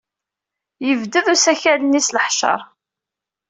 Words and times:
Yebded 0.87 1.25
usakal-nni 1.33 2.01
s 2.07 2.09
leḥceṛ. 2.15 2.59